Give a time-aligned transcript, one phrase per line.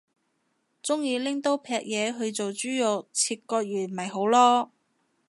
[0.81, 4.71] 鍾意拎刀劈嘢去做豬肉切割員咪好囉